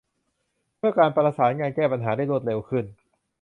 [0.77, 2.85] เพื่อการประสานงานแก้ปัญหาได้รวดเร็วขึ้น